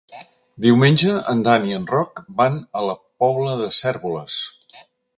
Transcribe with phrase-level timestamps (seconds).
[0.65, 4.43] Diumenge en Dan i en Roc van a la Pobla de Cérvoles.